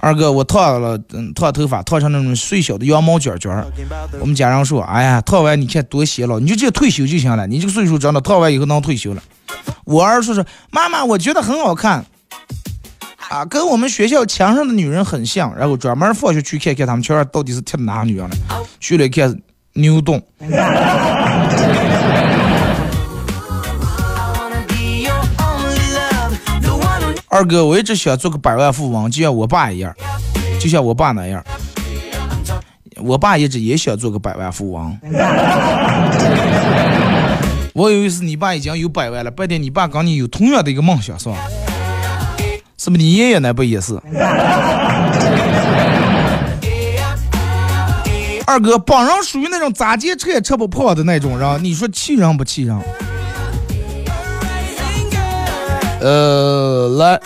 [0.03, 3.65] 二哥，我烫了，嗯，烫头发，烫成那种碎小的羊毛卷卷儿。
[4.19, 7.47] 我们家人说，哎呀，烫完你看多显老，你就直接退休就行了。
[7.47, 9.23] 你这个岁数真的，烫完以后能退休了。
[9.85, 12.05] 我儿说是，妈妈，我觉得很好看，
[13.29, 15.55] 啊，跟我们学校墙上的女人很像。
[15.55, 18.35] 然后专门放学去看看他们墙上到底是贴的哪个女人了。
[18.81, 19.33] 去了看
[19.71, 20.21] 牛洞。
[27.33, 29.91] 二哥，我一直想做个百万富翁，就像我爸一样，
[30.59, 31.43] 就像我爸那样。
[32.97, 34.95] 我爸一直也想做个百万富翁。
[37.73, 41.35] 我以为是你爸已经有百万了，半天你爸跟你有同样的一个梦想，是吧？
[42.77, 43.99] 是不是你爷爷那不也是？
[48.45, 52.79] 二哥，帮人属于那种咋接车也车不破的那种人，你说气人不气人？
[56.03, 57.17] 呃，来，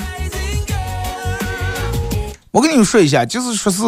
[2.51, 3.81] 我跟你们说一下，就是说是，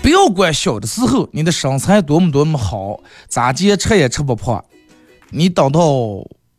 [0.00, 4.64] 不要管小的时候你的身材多么多么好，咋地吃也吃不破，
[5.30, 5.80] 你等到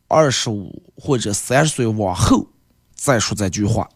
[0.09, 2.45] 二十五或者三十岁往后
[2.93, 3.87] 再说这句话。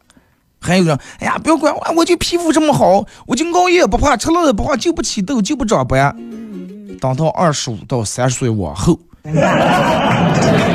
[0.61, 6.15] 还有人，哎呀，不要管我，我就皮肤这么好，我就熬夜不怕，吃了也不怕，就不起痘，就不长斑。
[7.01, 8.97] 等到二十五到三十岁往后。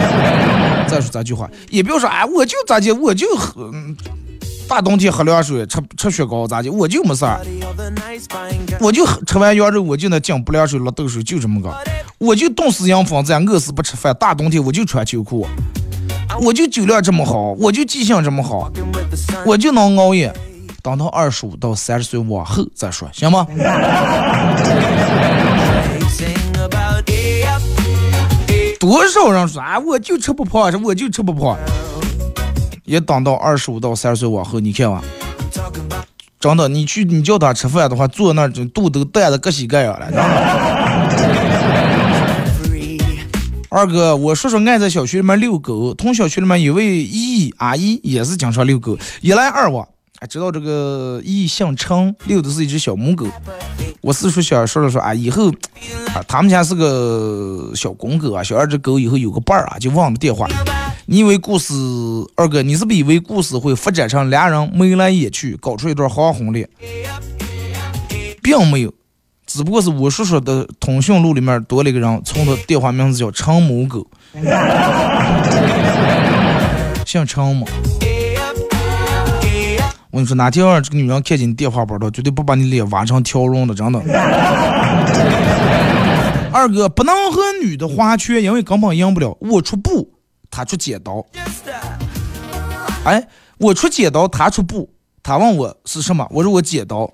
[0.90, 3.70] 再说这句话，也不要说哎，我就咋地，我就喝
[4.68, 7.40] 大冬天喝凉水，吃吃雪糕咋地，我就没事儿。
[8.80, 11.72] 我就吃完羊肉，我就能进不凉水落豆水，就这么个。
[12.18, 14.14] 我就冻死羊房子，饿死不吃饭。
[14.20, 15.46] 大冬天我就穿秋裤，
[16.42, 18.70] 我就酒量这么好，我就记性这么好，
[19.44, 20.32] 我就能熬夜。
[20.82, 23.46] 等到二十五到三十岁往后再说，行吗？
[28.80, 31.54] 多少人说啊，我就吃不胖，我就吃不胖。
[32.86, 35.04] 也等到二十五到三十岁往后，你看吧，
[36.40, 40.08] 真的，你去你叫他吃饭的话，坐那儿就肚都带的各西各样了。
[43.68, 49.86] 二哥，我叔叔爱在小区里面遛狗，同小区里面有位姨阿姨也是经常遛狗，一来二往，
[50.20, 53.26] 哎，知道这个易姓陈，遛的是一只小母狗。
[54.02, 55.50] 我四叔想说了说啊，以后
[56.14, 60.46] 啊，他们家是个小公狗啊，小二只狗以后有个伴儿啊，就忘了电话。
[61.06, 61.72] 你以为故事，
[62.36, 66.68] 二哥，你是不是以为故事会发展成俩人眉来眼去，搞出一段黄昏恋？
[68.42, 68.92] 并没有，
[69.46, 74.06] 只不过是我叔叔的通讯录里面多了一个人，从他电话名字叫陈某狗，
[77.06, 77.66] 姓陈嘛。
[80.10, 84.00] 我跟你说，哪天这个女人看见你电话本了，绝对不把你脸挖成条绒的，真的。
[86.52, 89.36] 二哥不能和女的划拳，因为根本赢不了。
[89.40, 90.10] 我出布。
[90.52, 91.24] 他出剪刀，
[93.04, 93.24] 哎，
[93.58, 94.90] 我出剪刀，他出布。
[95.22, 97.08] 他问我是什么，我说我剪刀。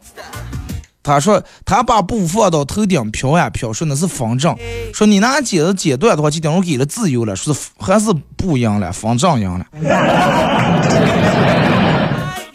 [1.03, 4.57] 他说他把布放到头顶飘呀飘，说那是风筝。
[4.95, 7.37] 说你拿剪子剪断的话，就等于给了自由了。
[7.37, 9.67] 说是还是布赢了，风筝赢了。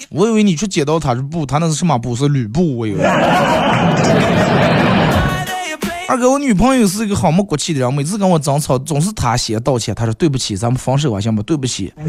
[0.10, 2.16] 我以为你出剪刀，他是布，他那是什么布？
[2.16, 3.04] 是吕布，我以为。
[6.08, 9.96] 二哥，我女朋友是一个好没骨气的人，每次跟我争吵，总是她先道歉。
[9.96, 11.42] 她说对不起，咱们分手吧，行吗？
[11.46, 11.94] 对不起。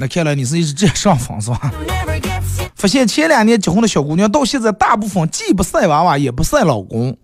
[0.00, 1.70] 那看来你是一直这样上访是吧？
[2.74, 7.14] 发现前两年结婚的小姑娘，到现在大部分既不晒娃娃，也不晒老公，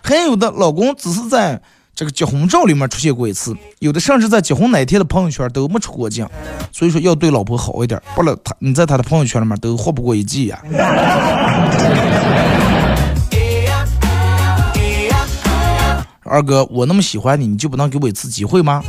[0.00, 1.60] 还有的老公只是在
[1.98, 6.24] 这个结婚照里面出现过一次，有的甚至在结婚那天的朋友圈都没出过镜。
[6.70, 10.62] 所以说要对老婆好一点，不然他你在他的朋友圈里面都活不过一季呀。
[16.22, 18.80] 二哥，我那么喜欢你，你就不能给我一次机会吗？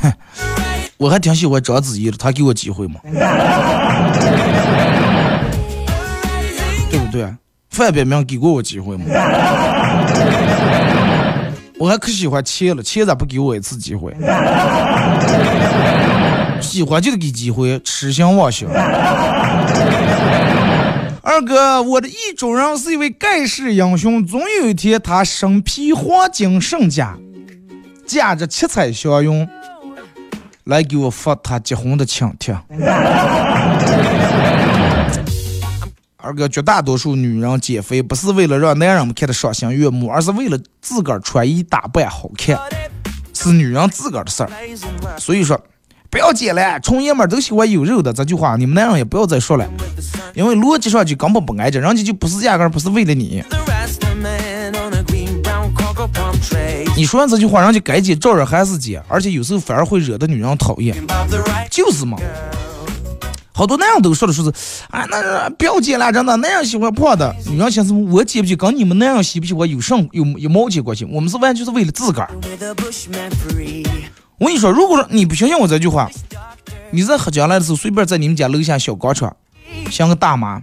[0.00, 0.10] 哼，
[0.96, 2.98] 我还挺喜欢章子怡的，她给我机会吗？
[6.90, 7.28] 对不对？
[7.68, 9.04] 范冰冰给过我机会吗？
[11.78, 14.14] 我还可喜欢钱了，钱咋不给我一次机会？
[16.60, 18.68] 喜欢就得给机会，痴心妄想。
[21.20, 27.16] 二哥，我的意中人是一位盖世英雄，总有一天他身披黄金圣甲，
[28.06, 29.48] 驾着七彩祥云
[30.64, 32.56] 来给我发他结婚的请帖。
[36.24, 42.58] 二哥，绝大多数女人减肥不是为了让男人们看得赏心悦目，而是为了自个儿穿衣打扮好看，
[43.34, 44.50] 是女人自个儿的事儿。
[45.18, 45.60] 所以说。
[46.10, 48.12] 不要减了，纯爷们都喜欢有肉的。
[48.12, 49.68] 这句话你们男人也不要再说了，
[50.32, 53.42] 因为逻辑上就根本不挨着，人家就不是压根不是为了你。
[56.96, 60.96] 你说完这句话，人家该减照样还是减，而且有时候反而会惹得女人讨厌。
[61.68, 62.16] 就是嘛，
[63.56, 64.50] 好多男人都说的说是，
[64.90, 68.10] 啊，那不要减了，真的，男人喜欢胖的，女人想什么？
[68.12, 71.04] 我减不减跟你们男人喜不喜欢有甚有有毛钱关系？
[71.04, 72.28] 我们是完全是为了自个儿。
[74.38, 76.10] 我跟你说，如果说你不相信我这句话，
[76.90, 79.36] 你在喝江来的时候，随便在你们家楼下小广场，
[79.88, 80.60] 像个大妈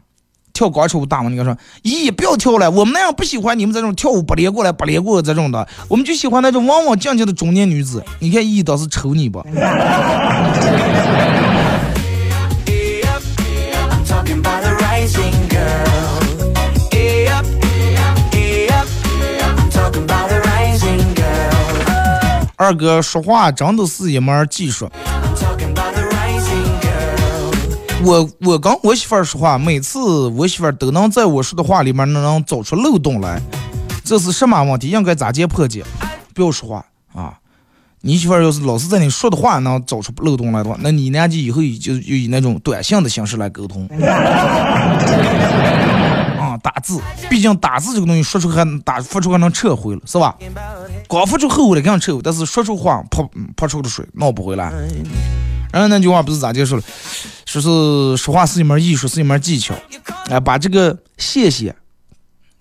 [0.52, 8.04] 跳广场舞，大妈你跟说，咦，不要跳了，我们那样不喜欢你们这种跳舞不连过来不连过这种的，我们就喜欢那种稳稳静静的中年女子。
[8.20, 9.42] 你看姨当时瞅你不？
[22.62, 24.88] 二哥说话真的是一门技术。
[28.04, 33.42] 我我跟我媳妇儿说话，每次我媳妇儿都能在我说的话里面能找出漏洞来，
[34.04, 34.90] 这是什么问题？
[34.90, 35.84] 应该咋接破解？
[36.36, 37.34] 不要说话啊！
[38.02, 43.90] 你媳妇儿要是老是在你说的话能找出漏洞来的话，那你俩就以后就就以那种短信的形式来沟通。
[46.62, 47.00] 打字，
[47.30, 50.38] 毕竟打字这个东西说出还打发出还能撤回了，是吧？
[51.08, 54.72] 光发出后悔的肯定撤回，但是说出话泼泼出的水闹不回来。
[55.72, 56.84] 然后那句话不是咋结束了？
[57.46, 59.74] 说是说话是一门艺术，是一门技巧。
[60.30, 61.76] 哎，把这个谢谢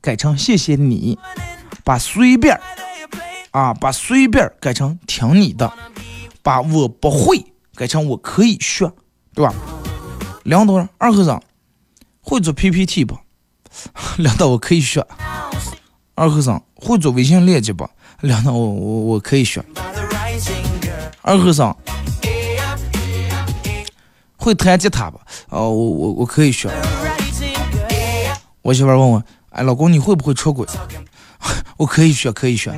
[0.01, 1.19] 改成谢谢你，
[1.85, 2.59] 把随便
[3.51, 5.73] 啊把随便改成听你的，
[6.43, 7.45] 把我不会
[7.75, 8.91] 改成我可以学，
[9.35, 9.55] 对吧？
[10.45, 11.43] 梁导二和尚
[12.21, 13.19] 会做 PPT 不？
[14.19, 15.07] 领导，我可以学。
[16.15, 17.89] 二和尚会做微信链接不？
[18.21, 19.65] 领导，我我我可以学。
[21.23, 21.77] 二和尚
[24.37, 25.19] 会弹吉他不？
[25.49, 26.71] 哦，我我我可以学。
[28.63, 30.67] 我媳妇问我，哎，老公你会不会出轨？
[31.79, 32.71] 我可以学，可以学。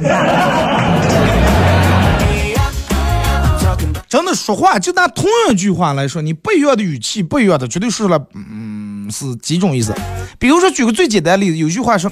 [4.09, 9.95] 真的说话，就拿同样一句话来说，你不一样的语气，不一样的，绝对说出来，嗯，是几种意思。
[10.39, 12.11] 比如说，举个最简单的例子，有句话说，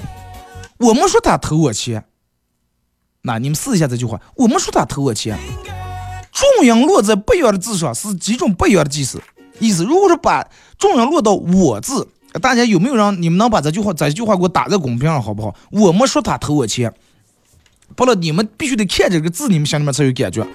[0.77, 2.05] 我们说他偷我钱。
[3.23, 5.37] 那你们试一下这句话，我们说他偷我钱。
[6.31, 9.21] 重音落在不一样的字上，是几种不一样的意思。
[9.59, 10.47] 意思，如果说把
[10.77, 12.07] 重音落到我字，
[12.41, 15.53] 大家有没有让你们能把这句话这句话给我打在公屏上，好不好？
[15.71, 16.93] 我们说他偷我钱。
[17.95, 20.47] 不了，你们必须得看这个字，你们心里面才有感觉。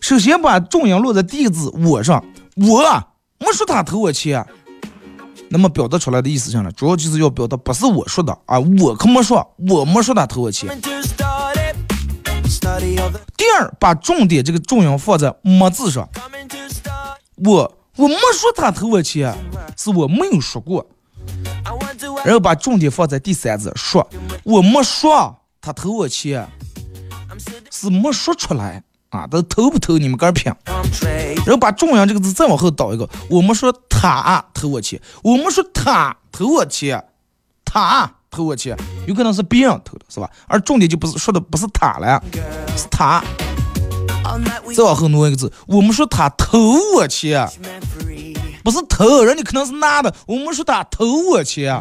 [0.00, 2.22] 首先把重音落在第一个字“我”上，
[2.56, 2.82] 我
[3.38, 4.46] 没说他偷我钱，
[5.52, 10.66] 那么表达出来的意思上呢，主要就是要表达不是我说的啊，我可没说，我没说他偷我钱。
[13.36, 16.08] 第二，把重点这个重音放在“没”字上，
[17.44, 19.36] 我我没说他偷我钱，
[19.76, 20.86] 是我没有说过。
[22.24, 24.08] 然后把重点放在第三字“说”，
[24.44, 26.48] 我没说他偷我钱，
[27.70, 28.82] 是没说出来。
[29.12, 29.98] 啊，他偷不偷？
[29.98, 30.52] 你们个儿评。
[31.44, 37.04] 然后把重音这个字再往后倒一个，我们说他偷我钱，我们说他偷我钱，
[37.64, 38.74] 他偷我钱，
[39.06, 40.30] 有可能是别人偷的，是吧？
[40.46, 42.22] 而重点就不是说的不是他了，
[42.76, 43.22] 是他。
[44.74, 46.56] 再往后挪一个字，我们说他偷
[46.94, 47.46] 我钱，
[48.64, 51.78] 不是偷，人家可能是拿的，我们说他偷我钱。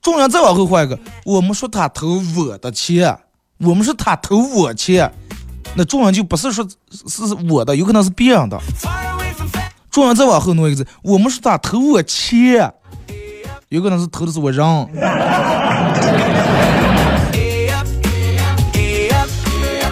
[0.00, 3.18] 重音再往后换一个，我们说他偷我的钱。
[3.62, 5.12] 我们是他偷我钱，
[5.74, 6.66] 那中文就不是说
[7.06, 8.58] 是我的，有可能是别人的。
[9.90, 12.72] 中文再往后挪一个字，我们是他偷我钱，
[13.68, 14.64] 有可能是偷的是我人。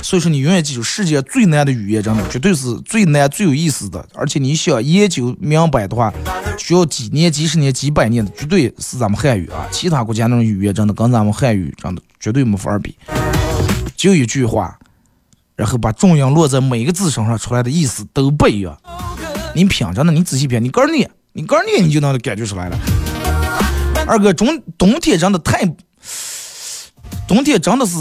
[0.02, 4.02] 所以说，你永远记住，世界最难的语言，真的绝对是最难、最有意思的。
[4.14, 6.10] 而且你想研究明白的话，
[6.56, 9.68] 需要几年、几十年、几百年的，绝对是咱们汉语啊。
[9.70, 12.96] 其他国家那种语言，真的跟咱们汉语真的绝对没法比。
[13.98, 14.78] 就一句话，
[15.56, 18.78] 然后把重音落在每一个字身上，出来的意思都不一样。
[19.56, 22.78] 你品着呢，你仔细品，你个念，你个念，你就能感觉出来了。
[24.06, 25.64] 二哥，冬冬天真的太，
[27.26, 27.96] 冬天真的是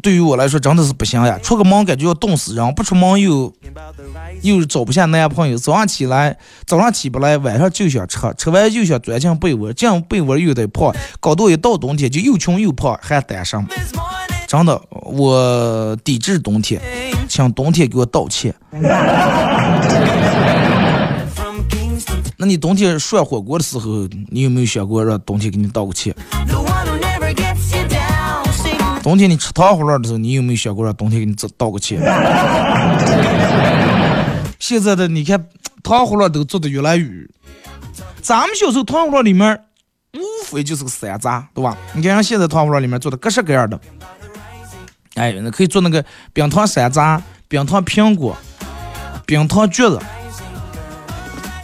[0.00, 1.36] 对于我来说真的是不行呀！
[1.42, 3.52] 出个门感觉要冻死人，不出门又
[4.42, 5.58] 又找不下男朋友。
[5.58, 13.66] 早上起来，早上起不来，晚上就想吃，吃完又想钻进被窝，进被窝又得泡，搞到一到冬天就又穷又胖，还单身。
[14.46, 16.80] 真的，我抵制冬天，
[17.28, 18.54] 请冬天给我道歉。
[22.36, 26.14] 那你冬天涮火锅的时候，你有没有想过让冬天给你道个歉？
[29.10, 31.98] 冬天你吃糖葫芦的时候，你有没有想过让冬天给你道个歉？
[34.60, 35.48] 现在的你看，
[35.82, 37.28] 糖葫芦都做的越来越……
[38.22, 39.64] 咱们小时候糖葫芦里面
[40.14, 41.76] 无非就是个山楂，对吧？
[41.92, 43.80] 你看现在糖葫芦里面做的各式各样的，
[45.16, 48.36] 哎，那可以做那个冰糖山楂、冰糖苹果、
[49.26, 49.98] 冰糖橘子。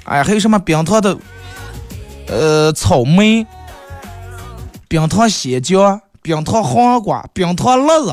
[0.02, 1.16] 哎，还有什么冰糖的，
[2.26, 3.46] 呃，草莓、
[4.88, 8.12] 冰糖香蕉、冰糖黄瓜、冰糖乐子、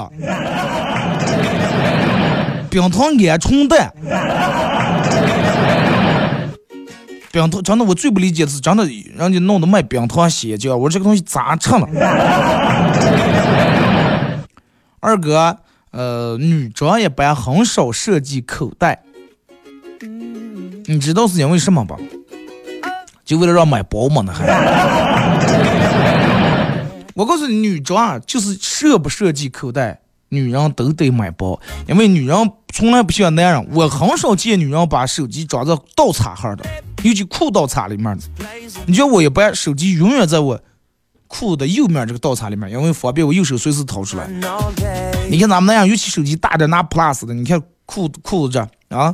[2.70, 3.91] 冰糖鹌鹑蛋、
[7.32, 8.86] 冰糖，真的我最不理解的是，真的
[9.18, 11.88] 人家弄的卖冰糖鲜椒，我这个东西咋吃呢？
[14.99, 15.57] 二哥，
[15.89, 19.01] 呃，女装一般很少设计口袋。
[20.86, 21.95] 你知道是因为什么吧？
[23.26, 25.32] 就为了让买包嘛，那还。
[27.16, 29.99] 我告诉你，女装啊就是设不设计口袋，
[30.30, 33.68] 女人都得买包，因为女人从来不喜欢男人。
[33.72, 36.66] 我很少见女人把手机装在倒插盒的，
[37.03, 38.24] 尤其裤倒插里面的。
[38.88, 40.59] 你叫我一般，手机永远在我
[41.28, 44.28] 裤的右面这个倒插里面，因为方便我右手随时掏出来。
[45.30, 48.53] 你看咱们那样，尤其手机大点拿 Plus 的，你看裤裤子
[48.89, 49.14] 这啊。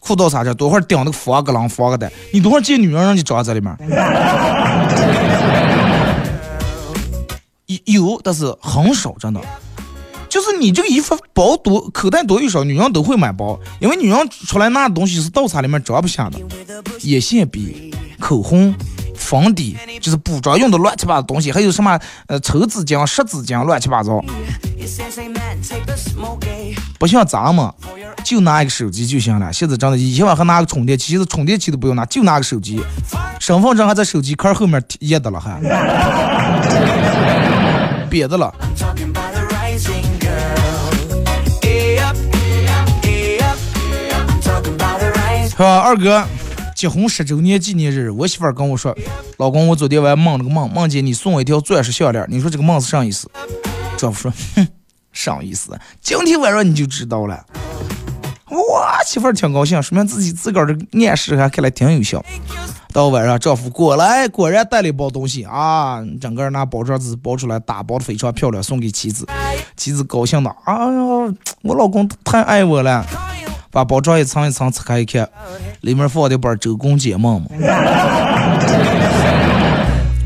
[0.00, 0.54] 裤倒啥这？
[0.54, 2.10] 多会儿顶那个防个啷防个的？
[2.32, 3.76] 你多会见女人让你装在里面？
[7.92, 9.40] 有，但是很少，真的。
[10.28, 16.38] 就是你这个衣服包多，口袋多与少，女人都会买包，因为女人出来拿的东西是倒插里面装不下的。
[17.00, 18.74] 眼线笔、口红、
[19.16, 24.22] 粉底，就是补妆用的乱七八糟东西，还有什么呃抽纸巾、湿纸巾，乱七八糟。
[26.98, 27.72] 不像咱们。
[28.24, 29.50] 就拿一个手机就行了。
[29.50, 32.78] 现在真的，以前我还拿个充电器，现在充电器都不用拿，就拿个手机。
[33.40, 35.58] 身份证还在手机壳后面贴的了，还
[38.08, 38.52] 别的了。
[45.50, 46.24] 是吧，二哥？
[46.76, 48.96] 结婚十周年纪念日，我媳妇儿跟我说，
[49.38, 53.28] 老公，我昨天晚上梦了个梦，梦见你送我一条钻石项链，你说这个梦是啥意思？
[53.96, 54.68] 丈夫说，哼，
[55.12, 55.76] 啥意思？
[56.00, 57.44] 今天晚上你就知道了。
[58.48, 62.24] 我媳妇儿挺高兴，说明自己自个儿的暗示还看来挺有效。
[62.92, 69.26] 到晚上，丈夫过来，果然带了一包东西啊，整个拿包装纸包出来，打包的非常漂亮，送给妻子。
[69.76, 73.04] 妻子高兴的，哎呦，我老公太爱我了。
[73.70, 75.28] 把包装一层一层拆开一看，
[75.82, 77.46] 里面放的本《周公解梦》嘛。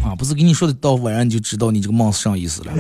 [0.07, 2.73] 啊，不是跟你说的，到晚上你就知道你这个梦是啥意思了。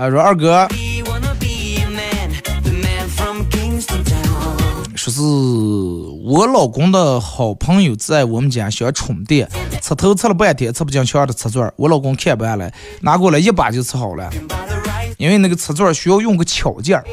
[0.00, 0.66] 啊，说二哥，
[4.94, 5.20] 说是
[6.24, 9.46] 我老公的好朋友在我们家想充电，
[9.82, 12.72] 插头插了半天，插不进墙的插座，我老公看不下来，
[13.02, 14.30] 拿过来一把就插好了。
[15.18, 17.04] 因为那个插座需要用个巧劲儿，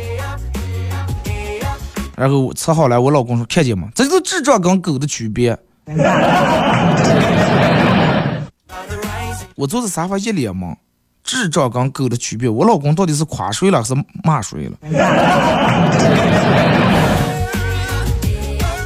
[2.16, 3.90] 然后插好了，我老公说看见吗？
[3.94, 5.58] 这就是智障跟狗的区别。
[9.56, 10.74] 我坐在沙发一脸懵。
[11.28, 14.78] 智障跟狗的区别，我老公到底是夸谁了，还是骂谁了？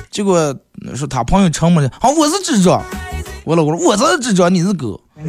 [0.09, 0.55] 结果
[0.95, 2.83] 说他朋友沉默了，好，我是智障。
[3.43, 4.99] 我老公说我是智障，你是狗。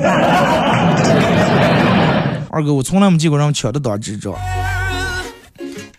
[2.51, 4.33] 二哥，我从来没见过人抢着当智障。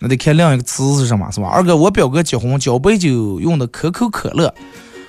[0.00, 1.48] 那得看另一个词是什么，是吧？
[1.48, 4.52] 二哥，我表哥结婚交杯酒用的可口可乐，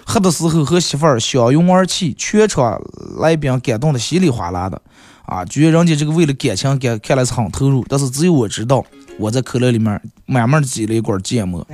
[0.06, 2.80] 喝的时候和媳妇儿相拥而泣，全场
[3.20, 4.80] 来宾感动的稀里哗啦的。
[5.26, 8.86] 啊，觉得人家这个为了感情，感看来是很投入，但是只有我知道，
[9.18, 11.66] 我在可乐里面慢慢挤了一管芥末。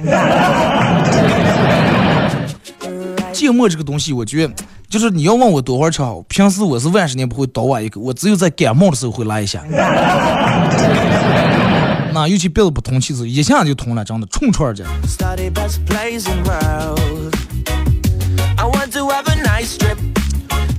[3.33, 4.53] 芥末这个东西，我觉得
[4.87, 9.61] 就是你要问我多少吃好，平时我是万十年不会倒我一口，我只有在感冒的时候会来一下。
[12.13, 14.85] 那尤其鼻子不通气时，一下就通了，真的冲串儿着。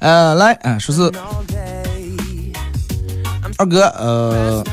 [0.00, 1.10] 呃，来，嗯，说是。
[3.62, 4.64] 二哥，呃，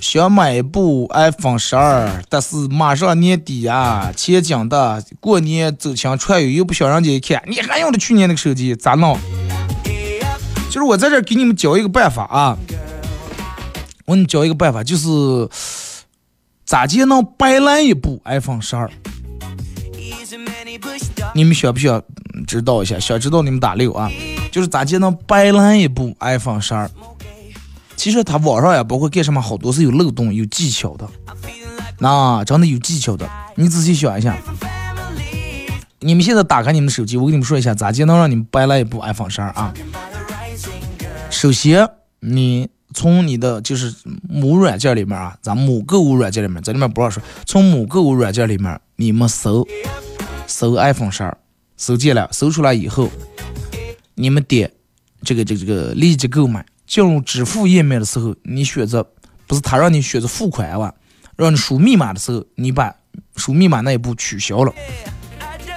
[0.00, 9.18] 想买一部 iPhone 十二，但是马上年底啊，钱紧的，过年走亲串友又不想让人家一看，你还用的去年那个手机，咋弄？
[10.70, 12.56] 就是我在这给你们教一个办法啊，
[14.06, 15.46] 我给你教一个办法，就是
[16.64, 18.90] 咋就能白来一部 iPhone 十二？
[21.34, 22.02] 你们想不想
[22.46, 22.98] 知道一下？
[22.98, 24.10] 想知道你们打六啊？
[24.50, 26.90] 就是咋就能白来一部 iPhone 十二？
[28.04, 31.08] 其实它网上也包括干什么，好多是有漏洞、有技巧的。
[32.00, 33.26] 那真的有技巧的，
[33.56, 34.36] 你仔细想一下。
[36.00, 39.72] 你们现在打开你们的手机，我跟你们说一下，咋就能让你们白来一部 iPhone 十二啊？
[41.30, 41.88] 首先，
[42.20, 43.94] 你从你的就是
[44.28, 49.66] 母软件里面啊，咱母购物软件里面，在里面不让说，从母购物软件里面，你们搜
[50.46, 51.34] 搜 iPhone 十二，
[51.78, 53.08] 搜见了，搜出来以后，
[54.14, 54.70] 你们点
[55.22, 56.66] 这个这个这个立即购买。
[56.86, 59.06] 进入支付页面的时候，你选择
[59.46, 60.94] 不是他让你选择付款吧？
[61.36, 62.94] 让你输密码的时候，你把
[63.36, 64.72] 输密码那一步取消了。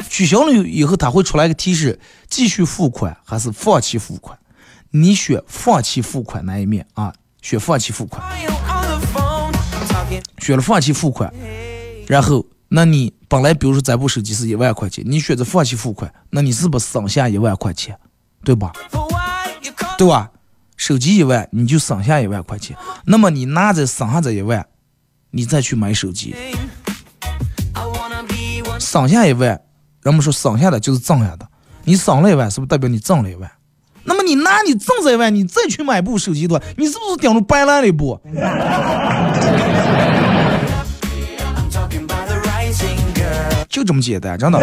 [0.10, 2.00] 取消了以后，他会出来一个提示：
[2.30, 4.38] 继续付款还是放弃付款？
[4.92, 8.24] 你选放弃付款那一面啊，选放弃付款。
[10.40, 11.34] 选了放弃付款，
[12.08, 18.00] 然后那你本来比如说这部手机是一万块钱，你选择放弃付款，那你是不是省下一万块钱？
[18.46, 18.72] 对吧？
[19.98, 20.32] 对吧？
[20.78, 22.78] 手机一万，你就省下一万块钱。
[23.06, 24.66] 那么你拿着省下这一万，
[25.32, 26.36] 你再去买手机，
[28.80, 29.60] 省下一万，
[30.04, 31.46] 人们说省下的就是挣下的。
[31.84, 33.52] 你省了一万，是不是代表你挣了一万？
[34.04, 38.20] 那么你拿你挣这一万，你再去买部手机的话，你是不是顶着白烂了一步？
[43.68, 44.60] 就这么简单，真的。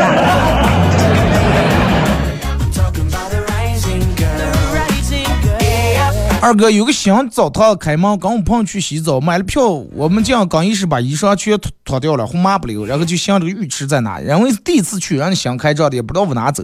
[6.44, 9.66] 二哥有个新澡堂开门，跟我朋友去洗澡，买了票。
[9.94, 16.62] 我们进刚一时把衣裳全脱脱掉了，红抹不溜，然后就想这个浴池在哪，因为是第一次去，让你新开张的，也不知道往哪走。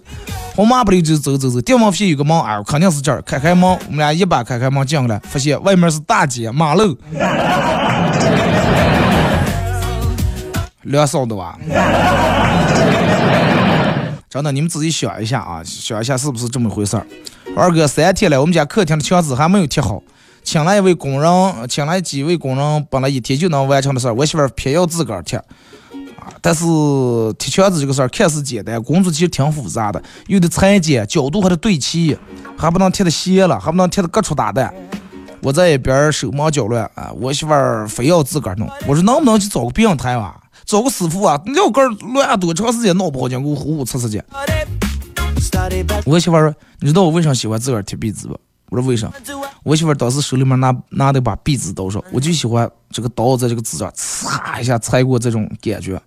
[0.54, 3.22] 红抹不溜就走走走，电门发现有个门，哎，肯定是这儿。
[3.22, 6.98] 开开门，我们俩一把开开门进来，发现外面是大街马路，
[10.82, 11.58] 凉爽的哇！
[14.28, 17.06] 真的，你们自己想一下啊，想一下是不是这么回事儿？
[17.56, 20.02] 二哥，三天了，我们家客厅的墙纸还没有贴好，
[20.42, 26.64] 请来一位工人，请来几位工人，本来一天就能完成的事儿，我媳妇儿偏要自个儿贴，啊，但是
[27.38, 32.16] 贴墙纸这个事儿看似简单，工作其实挺复杂的，又得裁剪，角度还得对齐，
[32.56, 34.72] 还不能贴的斜了，还不能贴的各处打蛋，
[35.42, 40.34] 我在一边手忙脚乱啊，我媳妇儿非要自个儿弄，我说能不能去找个病台啊，
[40.64, 41.84] 找个师傅啊，撂根
[42.14, 44.22] 乱多长时间闹不好，讲给我呼呼擦擦去。
[46.04, 48.38] 我媳妇儿说，你知道我为啥喜欢自个儿贴壁纸不？
[48.70, 49.10] 我说为啥？
[49.62, 56.00] 我媳妇儿当时手里面拿拿的把壁纸刀上，我就喜欢这个刀在这个纸上擦一下擦过这种感觉。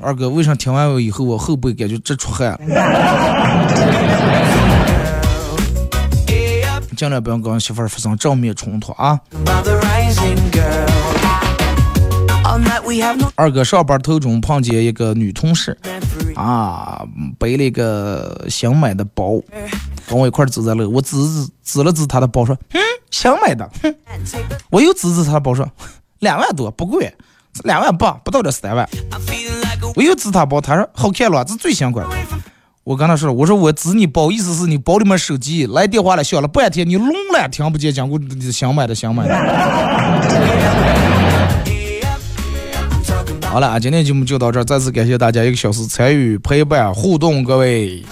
[0.00, 2.58] 二哥，为啥听完我以后我后背感觉直出汗？
[6.96, 9.18] 尽量不要跟媳妇儿发生正面冲突啊！
[13.34, 15.76] 二哥上班途中碰见一个女同事，
[16.34, 17.02] 啊，
[17.38, 19.40] 背了一个新买的包，
[20.06, 22.80] 跟我一块儿走在路，我指指指了指他的包说，嗯，
[23.10, 23.94] 新买的，哼，
[24.70, 25.68] 我又指指他的包说，
[26.18, 27.14] 两万多不贵，
[27.62, 28.88] 两万八不到这三万，
[29.94, 32.06] 我又指他包，他说好看了，这最新款。
[32.82, 38.20] 我跟他说了，我说我指你包，意思是你包里面手机来电话了，响了半天，你聋了听不见，讲过
[38.52, 41.13] 想买的想买的。
[43.54, 48.02] 好了，今天节目就到这儿，再次感谢大家一个小时参与陪伴互动，各位。